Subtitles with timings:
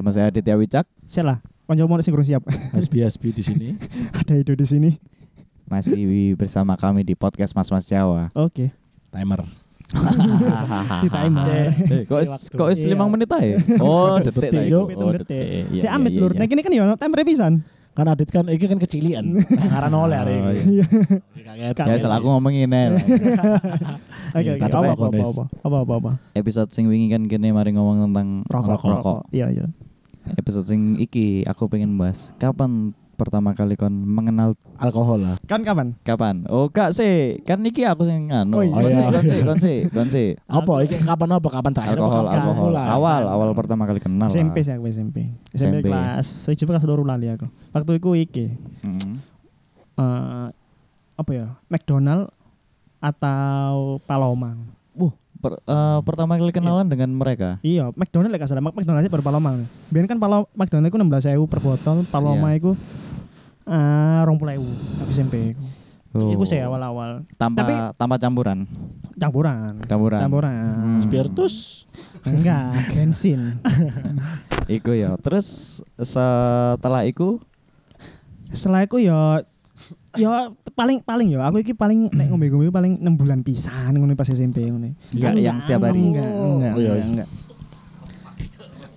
[0.00, 0.88] bersama saya Aditya Wicak
[1.20, 1.44] lah.
[1.68, 2.40] Konco mau sing kurang siap.
[2.72, 3.68] Hasbi Hasbi di sini.
[4.16, 4.90] Ada itu di sini.
[5.68, 8.32] masih bersama kami di podcast Mas Mas Jawa.
[8.32, 8.72] Oke.
[9.12, 9.44] Timer.
[11.04, 11.46] Di timer.
[11.90, 12.94] Eh, kok is, kok is Iya.
[12.98, 13.58] 5 menit aja?
[13.84, 14.86] Oh, detik Detik, lah.
[14.98, 15.66] Oh, detik.
[15.68, 16.32] Si iya, amit iya, lur.
[16.34, 17.62] Nek ini kan yo time revisan.
[17.90, 19.34] Kan Adit kan iki kan kecilian.
[19.36, 20.78] Ngaran oleh hari Oh, ini.
[20.78, 20.86] Iya.
[21.74, 21.74] Kaget.
[21.86, 22.96] Ya, salah aku ngomongin lah.
[24.30, 24.62] Oke oke.
[24.62, 25.06] Apa ya, apa
[25.66, 26.10] apa apa apa.
[26.34, 28.78] Episode sing wingi kan kene mari ngomong tentang Rokok.
[28.86, 29.18] rokok.
[29.34, 29.66] Iya iya.
[30.32, 35.36] Episode sing iki aku pengen bahas kapan pertama kali kon mengenal Alkohol lah.
[35.44, 35.92] Kan kapan?
[36.00, 36.48] kapan?
[36.48, 38.56] Oh, Kak sih, kan iki aku sing anu.
[38.56, 38.72] Oh, iya.
[38.72, 39.44] Kon sih, Oh, iya.
[39.44, 40.28] kon sih, kon sih.
[40.48, 42.68] Apa iki kapan apa kapan terakhir Alkohol, alkohol.
[42.72, 42.86] mulai?
[42.88, 44.24] Awal, awal pertama kali kenal.
[44.24, 44.32] lah.
[44.32, 45.16] SMP sih aku SMP.
[45.52, 45.92] SMP SMP.
[45.92, 47.44] kelas saya kelas loro lali aku.
[47.70, 48.46] Waktu itu iki
[48.80, 49.12] Mm.
[49.96, 50.46] eh
[51.14, 51.46] apa ya?
[51.68, 52.32] McDonald
[52.98, 54.64] atau Palomang.
[55.40, 57.56] Per- eh, pertama kali kenalan dengan mereka.
[57.60, 58.60] Iya, McDonald lek gak salah.
[58.60, 59.64] McDonald baru Palomang.
[59.88, 62.60] Biar kan Palom McDonald itu 16.000 per botol, Paloma Iya.
[62.60, 62.70] itu
[63.64, 64.60] eh 20.000
[65.00, 65.64] aku SMP iku.
[66.10, 66.26] Oh.
[66.28, 67.22] Iku sih awal-awal.
[67.38, 68.66] tanpa Tapi- tanpa campuran.
[69.14, 69.78] Campuran.
[69.86, 70.20] Campuran.
[70.20, 70.54] Campuran.
[70.98, 71.00] Hmm.
[71.00, 71.86] Spiritus.
[72.20, 73.62] Enggak, bensin.
[74.66, 75.14] Iku ya.
[75.16, 77.38] Terus setelah iku
[78.50, 79.46] Setelah itu ya
[80.14, 84.26] ya paling paling ya aku iki paling nek ngombe-ngombe paling 6 bulan pisan ngono pas
[84.26, 84.92] SMP ngono.
[85.12, 86.02] Enggak yang setiap hari.
[86.02, 86.90] Enggak, enggak, Oh, iya.
[86.92, 87.28] enggak, enggak.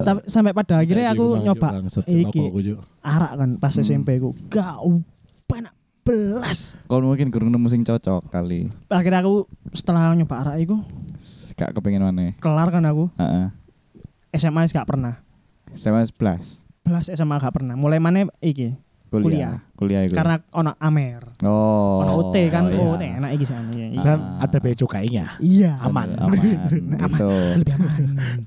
[0.03, 2.43] Tapi sampai pada akhirnya aku nyoba iki
[2.99, 3.83] arak kan pas Hmm.
[3.85, 4.35] SMP ku.
[4.49, 4.75] Gak
[5.47, 5.73] penak
[6.03, 6.75] belas.
[6.91, 8.67] kalau mungkin kurang nemu sing cocok kali.
[8.91, 10.83] Akhirnya aku setelah nyoba arak iku
[11.55, 12.35] Gak kepengen mana.
[12.43, 13.07] kelar kan aku.
[13.15, 13.47] Heeh.
[14.33, 15.21] SMA gak pernah.
[15.71, 16.65] Sama 11.
[16.83, 17.79] Belas SMA gak pernah.
[17.79, 18.75] Mulai mana iki?
[19.19, 19.53] Kuliah.
[19.73, 20.15] Kuliah iku.
[20.15, 21.21] Karena ono Amer.
[21.41, 22.01] oh.
[22.01, 22.65] Ono OT kan.
[22.65, 22.79] iya.
[22.79, 23.69] Oh, OT enak iki sana.
[23.69, 23.87] Iya.
[23.89, 24.01] iya.
[24.01, 24.43] Dan Ah.
[24.43, 25.25] ada bea cukainya.
[25.37, 25.77] Iya.
[25.77, 26.17] Aman.
[26.23, 26.39] Aman.
[27.05, 27.29] Itu.
[27.59, 28.39] Lebih aman.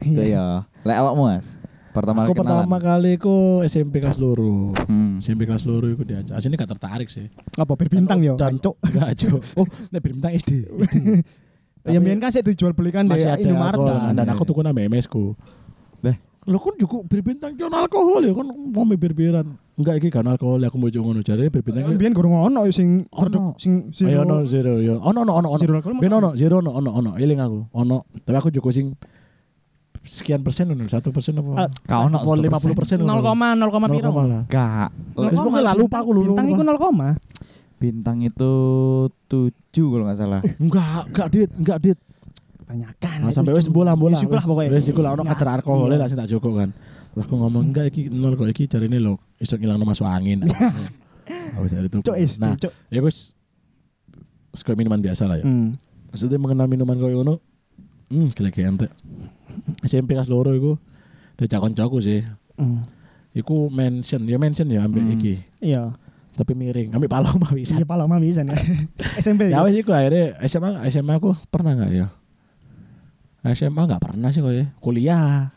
[0.06, 0.68] Itu ya.
[0.82, 1.58] Lek awakmu Mas.
[1.90, 2.66] Pertama Aku kali kenalan.
[2.66, 4.74] pertama kali ku SMP kelas loro.
[4.84, 5.18] Hmm.
[5.18, 6.34] SMP kelas loro iku diajak.
[6.34, 7.30] Asline gak tertarik sih.
[7.54, 8.34] Apa bir bintang yo?
[8.34, 8.82] Dan Cuk.
[8.82, 9.38] Enggak, Jo.
[9.54, 10.66] Oh, nek bir bintang SD.
[11.84, 14.10] Ya mbiyen kan sik dijual belikan di Indomaret kan.
[14.10, 15.38] dan aku tuku nang MS ku.
[16.02, 16.16] Lah.
[16.44, 19.46] Lo kan juga bir bintang kan alkohol ya kan mau bir-biran.
[19.74, 21.88] Enggak iki kan alkohol aku mau ngono jare bir bintang.
[21.96, 23.20] Mbiyen gurung ono sing Ono.
[23.24, 24.94] produk sing Ayo ono zero zero yo.
[25.00, 25.60] Ono ono ono ono.
[25.60, 26.00] zero alkohol.
[26.04, 27.58] Ben ono zero ono ono ono eling aku.
[27.72, 28.04] Ono.
[28.20, 28.92] Tapi aku juga sing
[30.04, 31.64] sekian persen ono satu persen apa?
[31.64, 34.10] Ah, Kau ono lima puluh persen 0, 0, piro?
[34.12, 34.44] lah.
[34.52, 34.88] Gak.
[35.16, 36.44] Wis pokoknya lah, lupa aku, lupa.
[36.44, 37.16] Bintang iku 0,
[37.80, 38.52] Bintang itu
[39.28, 40.40] 7 kalau nggak salah.
[40.60, 41.98] Enggak, enggak dit, enggak dit.
[42.64, 43.16] Kebanyakan.
[43.20, 44.16] Nah, sampai wis bola bola.
[44.16, 44.70] Wis lah pokoknya.
[44.72, 46.00] Wis iku lah ono Enggak, kadar alkohol iya.
[46.00, 46.72] lah sing tak joko kan.
[47.12, 50.42] Terus aku ngomong enggak iki nol kok iki jarine lho iso ngilangno masuk angin.
[51.56, 51.98] Aku dari itu.
[52.42, 52.52] Nah,
[52.92, 53.32] ya wis
[54.52, 55.44] sekali minuman biasa lah ya.
[55.46, 55.72] Hmm.
[56.12, 57.40] Maksudnya mengenal minuman koyo ngono.
[58.12, 58.90] Hmm, gila-gila entek.
[59.86, 60.76] SMP kelas loro iku
[61.40, 62.20] diajak koncoku sih.
[62.60, 62.84] Hmm.
[63.34, 65.16] Iku mention, ya mention ya ambil Hmm.
[65.16, 65.42] iki.
[65.64, 65.96] Iya.
[66.34, 67.78] Tapi miring, ambil paloma bisa.
[67.78, 68.54] Iya pala mah bisa ya.
[69.22, 69.48] SMP.
[69.48, 72.06] Ya wis iku akhirnya SMA SMA aku pernah enggak ya?
[73.52, 74.72] SMA enggak pernah sih kok ya.
[74.80, 75.52] Kuliah.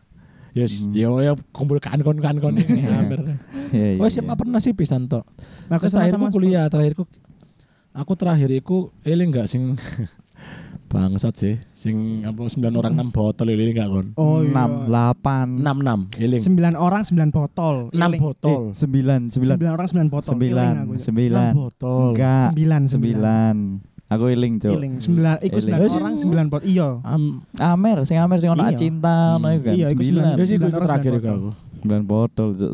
[0.58, 3.22] Yes, yo ya kumpul kan kon kan kon ini hampir.
[3.70, 4.02] Iya, iya.
[4.02, 5.22] Oh SMA pernah sih pisan tok.
[5.70, 7.06] Nah, aku Terus terakhirku sama-sama kuliah, terakhirku
[7.94, 9.78] aku terakhir iku eling enggak sing
[10.92, 14.08] bangsat sih, sing apa 9 orang 6 botol eling enggak kon?
[14.18, 14.66] Oh iya.
[14.66, 16.42] 6 8 6 6 eling.
[16.42, 17.76] 9 orang 9 botol.
[17.92, 18.22] 6 Iling.
[18.24, 18.62] botol.
[18.72, 20.34] 9 9 9 orang 9 botol.
[20.42, 20.76] Iling.
[20.96, 22.18] 9 9 6 botol.
[22.18, 24.72] Enggak 9 9 Aku iling, Cuk.
[24.72, 25.72] Iling 9 iku Iling.
[25.84, 26.64] 9 orang 9 botol.
[26.64, 26.90] Iya.
[27.04, 28.80] Am Amer, sing Amer sing ono Iya.
[28.80, 29.74] cinta ono iku kan.
[29.76, 31.50] Iya, iku 9 ya sih Sembilan terakhir sembilan iku aku.
[31.84, 32.70] 9 botol, Cuk.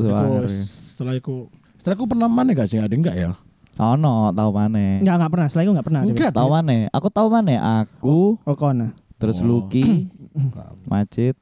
[0.46, 1.36] Setelah iku
[1.74, 3.34] setelah aku pernah mana enggak sih ada enggak ya?
[3.82, 5.02] Ono, tau maneh.
[5.02, 5.48] Enggak enggak pernah.
[5.50, 6.02] Setelah itu enggak pernah.
[6.06, 6.32] Enggak.
[6.38, 6.82] Tahu maneh.
[6.94, 7.58] Aku tahu maneh.
[7.58, 8.94] Aku Oh kona.
[9.18, 9.50] terus Oh.
[9.50, 10.14] Lucky.
[10.94, 11.34] Macit.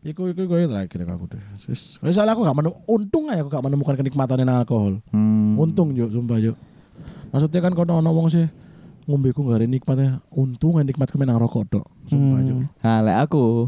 [0.00, 1.42] Iku iku iku terakhir aku deh.
[1.68, 5.02] Wis soalnya aku gak menemukan untung aja aku gak menemukan kenikmatan alkohol.
[5.12, 5.58] Hmm.
[5.60, 6.56] Untung yo sumpah yo.
[7.34, 8.46] Maksudnya kan kono ono wong sih
[9.10, 10.22] ngombe ku gak ada nikmatnya.
[10.30, 11.86] Untung nikmatku menang rokok dok.
[12.06, 12.46] Sumpah Hmm.
[12.46, 12.54] yo.
[12.80, 13.66] Nah, lek aku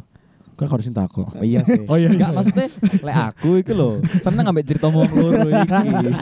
[0.53, 1.27] Kak harus cinta kok.
[1.27, 1.83] Oh iya sih.
[1.91, 2.15] Oh iya, iya.
[2.15, 2.69] Enggak maksudnya
[3.03, 3.91] lek aku iku lho,
[4.21, 5.67] seneng ambek cerita wong loro iki.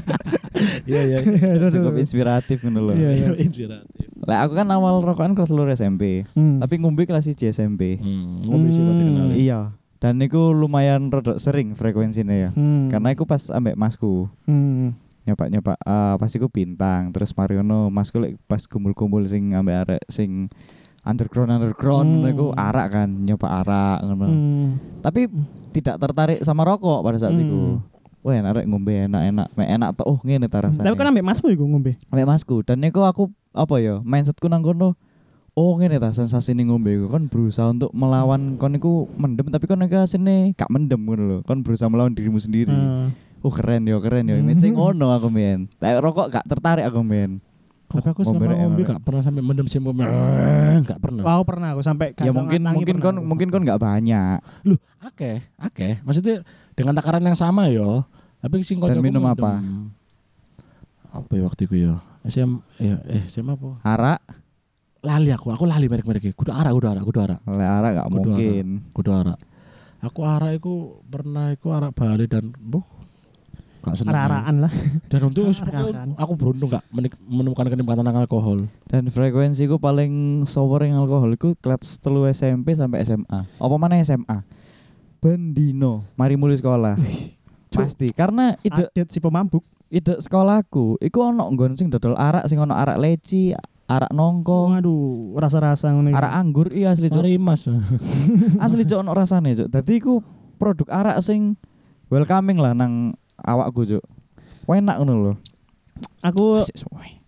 [0.87, 1.19] Iya iya.
[1.73, 2.95] Cukup inspiratif ngono lho.
[2.95, 3.29] Iya, iya.
[3.43, 4.07] Inspiratif.
[4.21, 6.57] Lek aku kan awal rokokan kelas loro SMP, Hmm.
[6.57, 7.97] tapi ngombe kelas 1 SMP.
[7.97, 9.29] Hmm, ngombe sih berarti kenal.
[9.33, 9.61] Iya.
[9.99, 12.51] Dan niku lumayan rodok sering frekuensinya ya.
[12.51, 12.89] Hmm.
[12.89, 14.29] Karena iku pas ambek masku.
[14.45, 14.97] Hmm.
[15.25, 20.49] Nyoba-nyoba ah pas iku bintang terus Mariono masku lek pas kumpul-kumpul sing ambek arek sing
[21.01, 22.31] underground underground Hmm.
[22.33, 24.27] iku arak kan nyoba arak ngono.
[24.29, 24.67] Hmm.
[25.01, 25.29] Tapi
[25.73, 27.43] tidak tertarik sama rokok pada saat Hmm.
[27.45, 27.61] itu.
[28.21, 30.05] Wah, arek ngombe enak-enak, mek enak tuh.
[30.05, 30.85] Oh, ngene ta rasane.
[30.85, 31.97] Tapi kan ambek masmu iku ngombe.
[32.13, 34.93] ambek masku dan niku aku apa ya mindsetku nang kono
[35.59, 39.67] Oh ngene ta sensasi ning ngombe iku kon berusaha untuk melawan kon iku mendem tapi
[39.67, 41.39] kon iku asine gak mendem ngono lho.
[41.49, 42.71] Kon berusaha melawan dirimu sendiri.
[42.71, 43.11] Hmm.
[43.41, 44.37] Oh keren yo keren yo.
[44.37, 45.69] Image sing ngono aku men.
[45.77, 47.41] Tapi rokok gak tertarik aku men.
[47.91, 50.07] Tapi aku selama ngombe gak pernah sampai mendem sih ngombe.
[50.85, 51.23] Gak pernah.
[51.25, 53.27] Wow pernah aku sampai Ya mungkin mungkin kon aku.
[53.27, 54.39] mungkin kon gak banyak.
[54.63, 55.99] Loh, akeh, akeh.
[56.05, 58.07] Maksudnya dengan takaran yang sama yo.
[58.39, 59.35] Tapi sing Dan minum mendem.
[59.35, 59.53] apa?
[61.11, 61.99] Apa ya waktu itu ya?
[62.23, 63.81] SM ya eh SM apa?
[63.83, 64.21] Arak,
[65.01, 67.41] Lali aku, aku lali merek-merek Kudu arak, kudu arak, kudu arak.
[67.49, 68.67] le arak gak Kudu mungkin.
[68.93, 69.39] Kudu arak.
[70.01, 72.85] Aku arak iku pernah iku arak Bali dan buh
[73.81, 74.13] gak seneng.
[74.13, 74.73] Arah-arahan lah.
[75.09, 75.49] Dan untuk
[76.17, 76.85] aku beruntung gak
[77.25, 78.69] menemukan kenikmatan alkohol.
[78.87, 83.41] Dan frekuensiku paling sobering alkohol iku kelas telu SMP sampai SMA.
[83.57, 84.45] Apa mana SMA?
[85.21, 86.97] Bendino, mari mulai sekolah.
[87.71, 89.63] Pasti karena ide Adet si pemabuk.
[89.91, 93.51] ide sekolahku iku ono nggon sing dodol arak sing ono arak leci,
[93.85, 96.15] arak nongko, Waduh, rasa-rasa ngono.
[96.15, 97.11] arak anggur iya asli.
[97.11, 97.69] Mari Mas.
[98.65, 99.69] asli cuk ono rasane cuk.
[99.69, 100.25] Dadi iku
[100.57, 101.59] produk arak sing
[102.09, 103.13] welcoming lah nang
[103.43, 104.05] awakku cuk.
[104.67, 105.33] Enak ngono lho.
[106.23, 106.61] Aku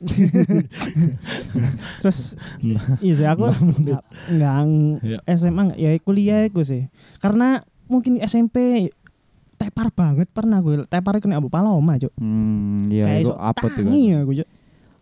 [2.00, 2.34] terus
[3.04, 4.54] iya sih aku nggak nggak
[5.02, 5.18] Ya.
[5.30, 6.88] SMA nggak ya kuliah aku sih
[7.18, 8.88] karena mungkin SMP
[9.54, 13.84] tepar banget pernah gue tepar kena abu paloma cuk Hmm, iya kayak iso apa tuh.
[13.84, 14.48] tangi aku cuk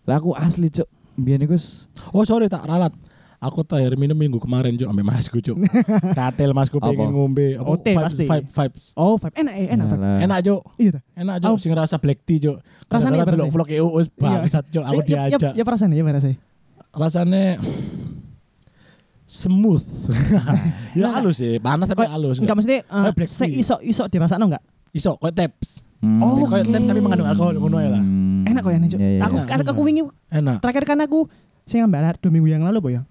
[0.02, 0.88] Lah aku asli cuk.
[1.14, 2.90] Iku s- Oh sorry tak ralat.
[3.40, 5.56] Aku terakhir minum minggu kemarin Cuk ambil masku Cuk.
[6.18, 7.56] Katel masku pengen ngombe.
[7.56, 8.24] Apa, OT vibes- pasti.
[8.24, 8.84] vibe- vibes.
[8.94, 10.18] oh vibe enak eh, enak Yalah.
[10.20, 10.60] Enak Cuk.
[10.76, 11.00] iya.
[11.14, 12.60] Enak Cuk sing rasa black tea Cuk.
[12.60, 15.52] Apa delok vlog EUS bangsat Cuk aku Eh, ya, ya, diajak.
[15.56, 16.36] ya perasaan ya perasaan
[16.90, 17.56] Rasanya
[19.24, 19.84] smooth.
[20.98, 22.42] ya halus sih, panas tapi halus.
[22.42, 23.62] enggak mesti Kayak black se tea.
[23.62, 25.86] iso dirasakno enggak Iso kayak taps.
[26.02, 26.18] Hmm.
[26.18, 26.72] Oh, Kayak oke.
[26.74, 28.02] taps tapi mengandung alkohol ngono ya lah.
[28.02, 28.42] Hmm.
[28.42, 29.56] enak kok ya nih cuk Iya, iya, aku iya.
[29.62, 30.56] aku wingi Enak.
[30.58, 31.30] terakhir kan aku
[31.62, 33.06] sing ngambil dua minggu yang lalu po ya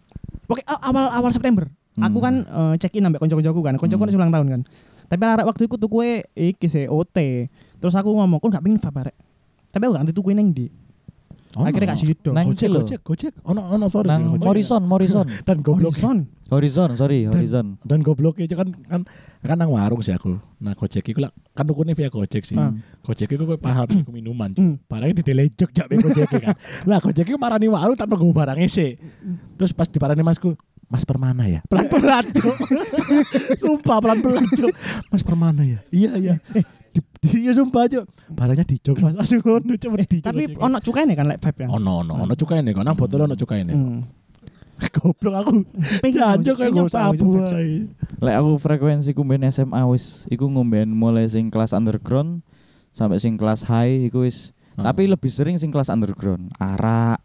[0.49, 1.69] Oke awal awal September
[1.99, 2.25] aku Hmm.
[2.25, 4.09] kan eh, check in ambek konco-koncoku kan koncoku Hmm.
[4.09, 4.61] kan ulang tahun kan
[5.05, 8.79] tapi arek waktu itu tuh kue iki sih OT terus aku ngomong kok gak pengen
[8.79, 9.15] vape arek
[9.69, 10.67] tapi aku gak ngerti tuh kue neng di
[11.57, 11.65] Ono.
[11.65, 13.33] akhirnya gak sido Nang Gojek, gojek, gojek.
[13.41, 14.05] Ono, ono sorry.
[14.05, 14.45] Nang Gojek.
[14.45, 15.25] Morrison, Morrison.
[15.49, 15.97] Dan goblok.
[15.97, 17.73] Horizon Horizon, sorry, Horizon.
[17.81, 19.01] Dan goblok itu kan kan
[19.41, 20.37] kan nang warung sih aku.
[20.61, 22.53] Nah gojek itu lah kan tukunya via gojek sih.
[22.53, 22.85] Hmm.
[23.01, 24.53] Gojek itu gue paham iku minuman.
[24.53, 24.61] Cuk.
[24.61, 24.75] Hmm.
[24.85, 26.53] Barangnya di delejok jak gojek kan.
[26.85, 28.93] Lah gojek itu marani warung tanpa gue barangnya sih.
[29.59, 30.55] Terus pas diparani masku,
[30.87, 31.59] Mas Permana ya?
[31.67, 32.55] Pelan-pelan cuk.
[33.61, 34.71] sumpah pelan-pelan cuk.
[35.11, 35.83] Mas Permana ya?
[35.91, 36.33] Iya iya.
[36.55, 36.63] Eh,
[36.95, 38.07] di, di ya sumpah cuk.
[38.31, 39.19] Barangnya dijok Mas.
[39.19, 42.63] Langsung ngono cuk di tapi ono cukai kan like vape ya ono ono ono cukai
[42.63, 43.75] nih, kok nang botol ono cukai nih.
[43.75, 44.01] Hmm.
[44.95, 45.51] Goblok aku.
[46.07, 47.27] Jancuk kayak gue sabu.
[48.23, 52.47] Lek aku frekuensi ku mben SMA wis iku ngomben mulai sing kelas underground
[52.95, 56.49] sampai sing kelas high iku wis tapi lebih sering sing kelas underground.
[56.57, 57.19] Arak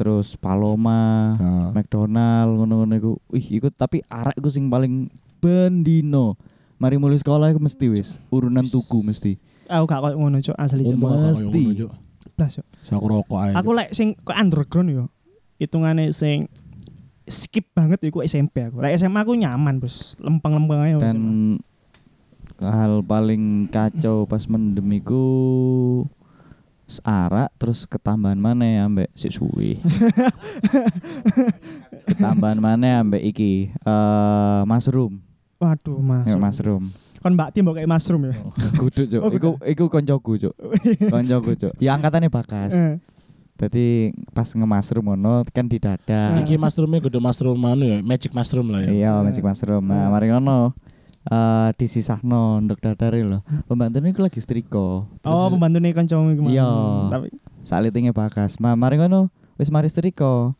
[0.00, 1.68] terus Paloma, Ah.
[1.70, 3.10] McDonald ngono-ngono iku.
[3.30, 6.40] Ih, iku tapi arak iku sing paling bendino.
[6.76, 9.36] Mari mulai sekolah iku mesti wis urunan tuku mesti.
[9.68, 11.64] aku gak kok ngono cuk asli cuk Mesti.
[12.32, 12.64] Blas, Cuk.
[12.80, 13.54] Saya aku rokok aja.
[13.54, 15.04] aku like sing ke underground yo
[15.56, 16.48] hitungane sing
[17.22, 21.28] skip banget iku SMP aku like SMA aku nyaman bos lempeng-lempeng aja Dan SMA.
[22.62, 24.88] hal paling kacau pas mendem
[26.90, 29.78] iku s- arak terus ketambahan mana ya ambek sik suwi.
[32.06, 35.22] ketambahan mana ambek iki eh mushroom.
[35.60, 36.88] waduh mas Ya, mushroom.
[37.20, 38.34] kon mbak tim kayak mushroom ya
[38.74, 39.20] Kudu cuk.
[39.20, 40.54] Oh, Iku iku koncoku cuk.
[41.12, 41.72] koncoku cuk.
[41.78, 42.72] Ya angkatannya bakas.
[42.72, 42.96] Eh,
[43.54, 46.32] Jadi pas nge-mushroom ngono kan di dada.
[46.40, 48.88] Iki mushroomnya kudu mushroom anu ya, magic mushroom lah ya.
[48.90, 49.84] Iya, magic mushroom.
[49.84, 50.10] Nah, Hmm.
[50.10, 50.72] mari ngono.
[51.28, 53.44] Eh disisahno nduk dadare lho.
[53.68, 55.04] Pembantunya iku lagi setrika.
[55.04, 56.42] oh Terus pembantu nih kancamu iku.
[56.48, 56.68] Iya.
[57.12, 57.28] tapi
[57.60, 58.56] salitinge bakas.
[58.56, 59.28] Ma, mari ngono,
[59.60, 60.56] wis mari setrika.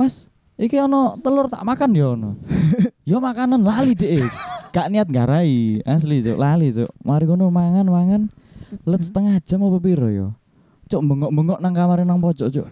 [0.00, 2.40] Mas, iki ono telur tak makan yo ono.
[3.10, 4.24] yo makanan lali deh.
[4.72, 6.88] Gak niat garai, asli cuk, lali cuk.
[7.04, 8.22] Mari ngono mangan mangan.
[8.88, 10.32] Let setengah jam apa piro yo.
[10.88, 12.68] Cuk bengok-bengok nang kamar nang pojok cuk.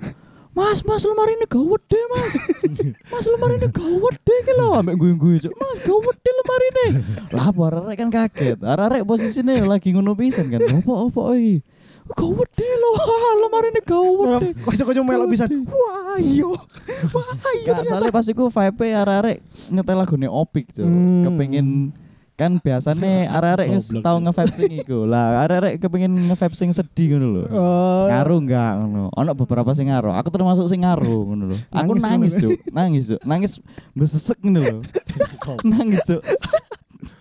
[0.54, 2.32] Mas, mas lemari ini gawat deh mas
[3.10, 6.14] Mas lemari ini gawat deh iki lho Ambek gue-gue cuk Mas gawat
[6.54, 6.86] lemari ini
[7.34, 11.56] Lah apa arek kan kaget Arek posisinya lagi ngono pisan kan Apa apa iki
[12.04, 17.32] Gawat deh Wah, lemari ini gawat deh kocok-kocok melok bisa wah iya wah
[17.64, 19.38] iya Gak soalnya pas iku vibe arek-arek
[19.72, 21.24] nyetel lagune Opik cuk Hmm.
[21.26, 21.90] Kepengin
[22.34, 25.06] kan biasanya arek-arek tau nge-vibe sing iku.
[25.06, 27.42] Lah arek-arek kepengin nge-vibe sing sedih ngono lho.
[27.54, 28.10] Oh.
[28.10, 29.04] Ngaruh enggak ngono.
[29.14, 30.18] Ono beberapa sing ngaruh.
[30.18, 31.58] Aku termasuk sing ngaruh ngono lho.
[31.70, 32.58] Aku Nangis nangis, Cuk.
[32.74, 33.20] Nangis, Cuk.
[33.22, 33.52] Nangis
[33.94, 34.78] besesek ngono lho.
[35.64, 36.22] nangis, Cuk.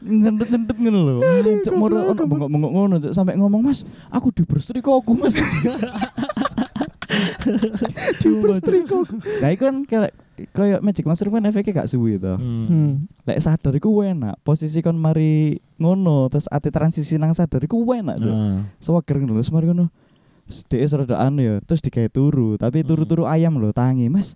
[0.03, 1.19] Nyentet-nyentet ngono lho.
[1.63, 3.13] Cuk moro ono bengok-bengok ngono, Cuk.
[3.15, 5.35] Sampai ngomong, "Mas, aku dibersetrika aku, Mas."
[8.21, 8.97] Dibersetrika.
[9.41, 10.11] Nah, iku kan kayak
[10.49, 12.35] kayak magic mushroom kan efeknya gak suwi to.
[12.39, 12.65] Hmm.
[12.65, 12.91] Hmm.
[13.27, 18.17] Lek sadar iku enak, posisi kon mari ngono terus ati transisi nang sadar iku enak
[18.17, 18.33] Cuk.
[18.33, 18.65] Ah.
[18.81, 19.87] Sewager ngono terus mari ngono.
[20.43, 24.35] Sedek serada anu ya, terus digawe turu, tapi turu-turu ayam lho tangi, Mas.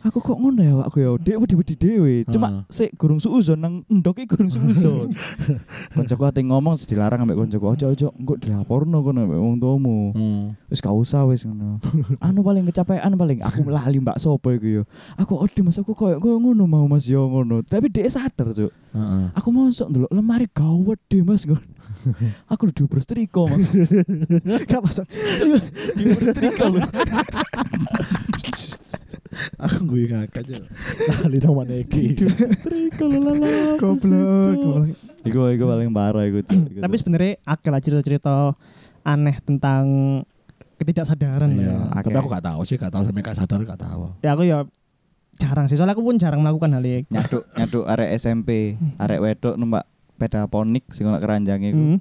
[0.00, 2.24] Aku kok ngono ya awakku ya, dek wedi-wedi dhewe.
[2.24, 5.12] Cuma sik gurung suuzon nang endok iki gurung suuzon.
[5.96, 9.98] Koncoku ate ngomong dilarang ambek koncoku, ojo-ojo engko dilaporno kono ambek wong tuamu.
[10.16, 10.56] Hmm.
[10.72, 11.76] Wis gak usah wis ngono.
[12.24, 14.82] anu paling kecapean paling aku lali mbak sopo iku yo.
[15.20, 17.60] Aku ode Mas aku koyo koyo ngono mau Mas yo ngono.
[17.60, 18.72] Tapi dhek sadar, Cuk.
[18.96, 19.24] Heeh.
[19.36, 21.60] Aku mosok ndelok lemari gawat deh Mas ngono.
[22.50, 23.68] aku udah diuber setrika Mas.
[24.64, 25.04] Gak masuk.
[25.92, 26.80] diuber setrika lho.
[29.90, 30.56] Gue ngakak aja.
[31.18, 33.50] Kali dong mana lala.
[33.80, 34.94] Goblok.
[35.26, 38.54] Iku iku paling parah iku, Tapi sebenarnya akal lah cerita-cerita
[39.02, 39.84] aneh tentang
[40.78, 41.76] ketidaksadaran Iya.
[41.90, 42.00] ya.
[42.00, 44.14] Tapi aku gak tahu sih, gak tahu sampai gak sadar gak tahu.
[44.24, 44.64] Ya aku ya
[45.36, 47.04] jarang sih, soalnya aku pun jarang melakukan hal itu.
[47.12, 49.84] nyaduk nyaduk arek SMP, arek wedok numpak
[50.20, 51.96] sepeda ponik sing ono keranjang iku.
[51.96, 51.98] Hmm.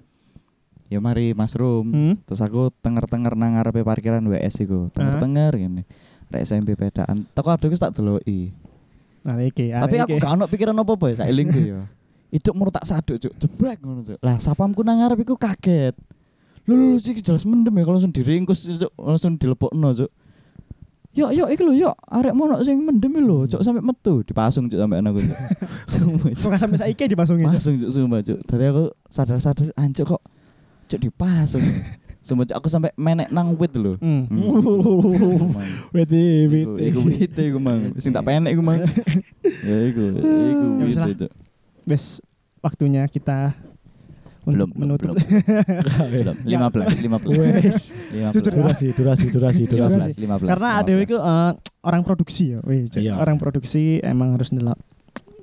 [0.92, 1.88] Ya mari mushroom.
[1.88, 2.16] Hmm.
[2.28, 4.92] Terus aku tenger-tenger nang ngarepe parkiran WS iku.
[4.92, 5.88] Tenger-tenger ngene.
[6.30, 7.26] Rek SMP pedaan.
[7.34, 8.54] Teko adukku tak deloki.
[9.26, 9.74] Nah, iki.
[9.74, 11.82] Tapi aku gak ono pikiran apa-apa ya sailingku ya.
[12.30, 14.20] Hidup tak saduk cuk, jebrek ngono cuk.
[14.22, 15.98] Lah sapamku nang ngarep iku kaget.
[16.70, 20.12] Lho lho sih jelas mendem ya kalau langsung diringkus cuk, langsung dilepokno cuk.
[21.18, 24.70] Yo yo iki lho yo arek mono sing mendem iki lho cuk sampai metu dipasung
[24.70, 25.40] cuk sampai anakku cuk.
[26.38, 27.50] Sumpah, sampai saiki dipasungin.
[27.50, 27.58] Cuk?
[27.58, 28.40] Pasung cuk sumpah cuk.
[28.46, 30.22] Tadi aku sadar-sadar anjuk kok
[30.86, 31.66] cuk dipasung.
[32.20, 33.96] Sumpah aku sampai menek nang wit lho.
[33.98, 34.28] Hmm.
[34.28, 34.60] Hmm.
[35.96, 37.96] Weti, Iku iku wit iku mang.
[37.96, 38.80] Sing tak penek iku mang.
[39.68, 41.28] Ya iku iku Ya, wit itu.
[41.88, 42.20] Wes
[42.60, 43.56] waktunya kita
[44.44, 45.16] untuk Belum, menutup.
[45.16, 46.36] belum.
[46.36, 46.36] Belum.
[46.70, 47.40] 15 15.
[47.40, 47.80] Wes.
[48.12, 48.36] 15.
[48.36, 50.10] Jujur, Durasi, durasi, durasi, durasi.
[50.20, 50.50] 15, 15.
[50.50, 51.52] Karena ada itu eh,
[51.86, 53.00] orang produksi ya, Cuk.
[53.00, 53.14] Iya.
[53.16, 54.76] orang produksi emang harus ndelok.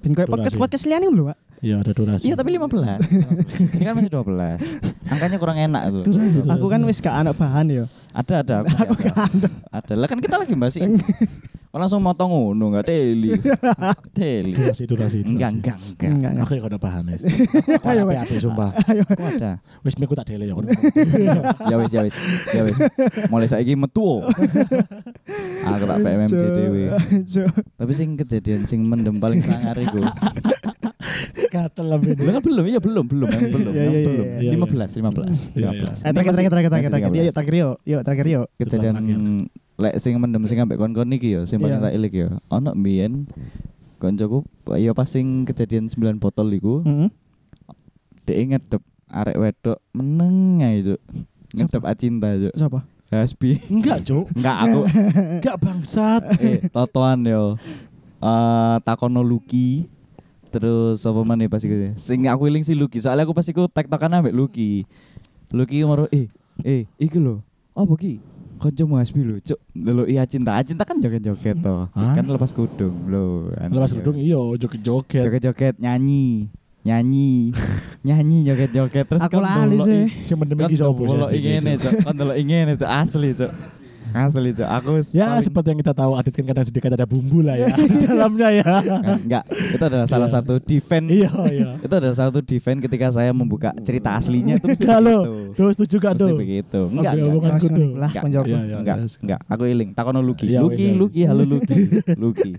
[0.05, 1.39] Ben koyo podcast podcast liane lho, Pak.
[1.65, 2.29] Iya, ada durasi.
[2.29, 3.81] Iya tapi 15.
[3.81, 4.96] Ini kan masih 12.
[5.07, 6.01] Angkanya kurang enak itu.
[6.11, 6.55] Durasi, durasi.
[6.59, 7.85] Aku kan wis gak anak bahan ya.
[8.17, 8.73] Ada ada aku.
[9.13, 9.49] ada.
[9.71, 9.93] Ada.
[9.95, 10.99] Lah kan kita lagi bahas ini.
[11.77, 13.37] Oh, langsung motong ngono enggak teli.
[14.17, 14.57] Teli.
[14.57, 15.29] Durasi, durasi, durasi.
[15.29, 16.09] Enggak enggak enggak.
[16.09, 16.49] Enggak, enggak.
[16.49, 17.23] Aku kada bahan wis.
[17.93, 18.73] Ayo, Ayo, api sumpah.
[19.13, 19.61] Kok ada?
[19.85, 20.57] Wis miku tak dele ya.
[21.69, 22.17] Ya wis ya wis.
[22.57, 22.81] Ya wis.
[23.29, 24.25] Mulai saiki metu.
[25.69, 26.97] Aku tak PMMC dhewe.
[27.77, 30.01] Tapi sing kejadian sing mendem paling sangar iku.
[31.57, 32.13] Gatel lah ini.
[32.19, 34.27] Lah kan belum, iya belum, belum, yang belum, Iya, yang iya, belum.
[34.27, 34.51] iya, iya.
[34.53, 35.71] 15, 15, Iya, iya.
[35.73, 35.99] 15.
[35.99, 37.11] Eh, terakhir, terakhir, terakhir, terakhir, terakhir.
[37.17, 37.75] Yuk, terakhir yuk.
[37.83, 38.47] Yuk, terakhir yuk.
[38.57, 38.95] kejadian
[39.77, 41.85] lek sing mendem sing ambek kon-kon iki ya sing paling Iya.
[41.85, 43.29] tak ilik ya ono mbiyen
[43.97, 44.41] koncoku
[44.73, 47.13] ya pas sing kejadian 9 botol iku Heeh.
[48.25, 51.01] dhek ngedep arek wedok meneng ae Cuk.
[51.53, 52.55] ngedep acinta Cuk.
[52.57, 52.81] Siapa?
[53.07, 54.25] Hasbi Enggak, Cuk.
[54.33, 54.81] enggak aku
[55.39, 56.23] Enggak bangsat.
[56.41, 57.61] eh totoan yo
[58.19, 59.85] eh takono Lucky
[60.57, 61.93] terus apa maneh pas iku?
[62.01, 62.99] Sing aku iling si Lucky.
[62.99, 64.89] Soalnya aku pas iku tektokan ambek Lucky.
[65.53, 66.27] Lucky maro eh
[66.65, 67.45] eh iki lho.
[67.77, 68.19] Apa ki
[68.57, 69.61] kancamu Hasbi lho cuk.
[69.77, 70.57] Lho iya cinta.
[70.65, 71.93] Cinta kan joget-joget toh.
[71.93, 73.53] Kan lepas kudung lho.
[73.53, 75.25] Kan Lepas gedung iya joget-joget.
[75.29, 76.49] joget-joget nyanyi.
[76.87, 77.53] Nyanyi.
[78.07, 79.05] Nyanyi joget-joget.
[79.05, 80.05] Terus Aku kon lali sih.
[80.25, 81.13] Sing mendem iki sapa sih?
[81.13, 81.93] ndelok ingene cuk.
[82.01, 82.89] Kon ndelok ingene cuk.
[82.89, 83.53] Asli cuk
[84.19, 87.39] asli cuk aku Ya paling- seperti yang kita tahu Adit kan kadang sedikit ada bumbu
[87.41, 88.65] lah ya di dalamnya ya.
[88.81, 90.35] Kan, enggak itu adalah salah Iya.
[90.35, 91.71] satu defend Iya iya.
[91.77, 95.19] itu adalah salah satu defend ketika saya membuka cerita aslinya itu mesti Enggak lo.
[95.19, 95.33] begitu.
[95.55, 96.29] Tuh setuju gak tuh?
[96.35, 97.25] begitu enggak enggak
[97.95, 98.23] lah Enggak.
[98.23, 98.49] koncoku.
[98.49, 98.77] Iya, iya.
[98.79, 99.91] enggak enggak aku iling
[100.47, 100.99] Iya, Lucky wis, wis.
[100.99, 101.81] Lucky halo Lucky
[102.23, 102.53] Lucky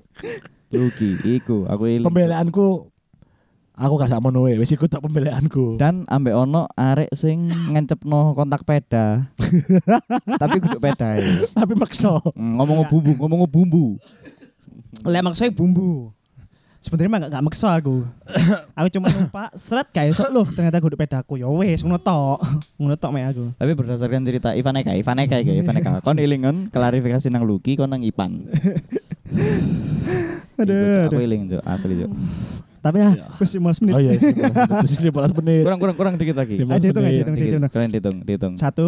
[0.70, 2.92] Lucky iku aku iling Pembelaanku
[3.78, 5.78] aku gak sak mono wae, wis iku tak pembelaanku.
[5.78, 9.30] dan ambek ono arek sing ngencepno kontak peda
[10.42, 11.30] tapi kudu peda ya.
[11.54, 12.18] Tapi makso.
[12.34, 13.86] Hmm, ngomong bumbu ngomong bumbu
[15.06, 16.10] Lek maksudnya bumbu.
[16.82, 18.02] Sebenarnya mah gak, gak maksa aku.
[18.78, 21.38] aku cuma numpak seret kayak sok loh ternyata kudu pedaku.
[21.38, 22.42] Ya wes ngono tok.
[22.82, 23.46] Ngono tok mek aku.
[23.62, 27.46] tapi berdasarkan cerita Ivan Eka Ivan Eka iki Ivan Eka kon iling kon klarifikasi nang
[27.46, 28.42] Lucky kon nang Ipan
[30.58, 31.28] Aduh, Cuk, aku aduh.
[31.30, 32.10] iling asli Cuk.
[32.88, 33.94] Tapi ya, wis 15 menit.
[33.94, 35.62] Oh iya, 15 menit.
[35.62, 37.48] kurang kurang kurang dikit lagi Lima- Ah, dihitung ya, dihitung, Dikit.
[37.52, 37.62] dihitung.
[37.68, 38.88] kalian dihitung dihitung Satu,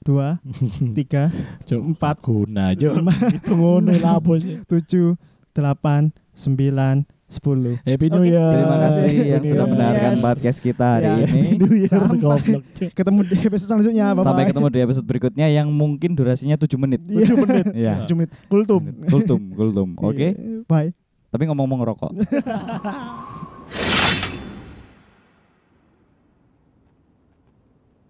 [0.00, 0.36] dua,
[0.98, 1.32] tiga,
[1.66, 2.20] Empat.
[2.20, 2.92] guna aja.
[3.38, 4.60] Itu ngono labo sih.
[4.70, 5.16] tujuh,
[5.50, 7.80] delapan, sembilan, sepuluh.
[7.80, 8.28] Happy New Oke.
[8.28, 8.50] Year.
[8.52, 10.20] terima kasih Happy yang sudah mendengarkan Yes.
[10.20, 11.14] podcast kita hari Ya.
[11.14, 11.88] ini Happy New Year.
[11.88, 12.90] Sampai.
[12.92, 14.06] Ketemu di episode selanjutnya.
[14.12, 17.64] Bye sampai ketemu di episode berikutnya yang mungkin durasinya 7 menit Tujuh menit.
[17.72, 18.04] Iya.
[18.04, 18.30] Tujuh menit.
[18.46, 18.82] Kultum.
[19.08, 20.68] kultum kultum oke Iya.
[20.68, 20.92] Bye.
[21.32, 22.12] Tapi ngomong-ngomong ngerokok